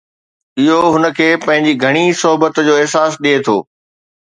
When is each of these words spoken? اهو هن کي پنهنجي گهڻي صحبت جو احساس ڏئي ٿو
اهو 0.63 0.79
هن 0.95 1.05
کي 1.17 1.27
پنهنجي 1.43 1.73
گهڻي 1.83 2.03
صحبت 2.21 2.53
جو 2.67 2.73
احساس 2.81 3.11
ڏئي 3.23 3.37
ٿو 3.45 3.57